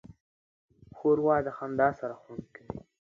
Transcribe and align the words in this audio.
ښوروا 0.95 1.35
د 1.45 1.49
خندا 1.57 1.89
سره 1.99 2.13
خوند 2.21 2.45
کوي. 2.55 2.79